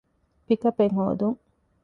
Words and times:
ޕިކަޕެއް 0.47 0.95
ހޯދުން 0.97 1.37